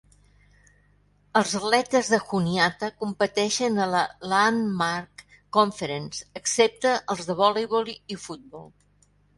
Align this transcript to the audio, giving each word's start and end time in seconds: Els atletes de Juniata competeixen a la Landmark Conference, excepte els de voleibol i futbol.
Els 1.41 1.51
atletes 1.59 2.09
de 2.13 2.19
Juniata 2.31 2.89
competeixen 3.03 3.77
a 3.77 3.87
la 3.93 4.01
Landmark 4.33 5.25
Conference, 5.61 6.27
excepte 6.43 6.97
els 7.17 7.27
de 7.31 7.39
voleibol 7.45 7.95
i 7.97 8.21
futbol. 8.29 8.71